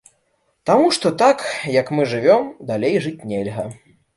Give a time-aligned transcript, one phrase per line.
[0.69, 1.45] Таму што так,
[1.75, 3.71] як мы жывём, далей жыць нельга.